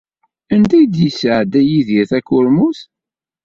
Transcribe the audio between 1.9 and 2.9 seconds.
takurmut?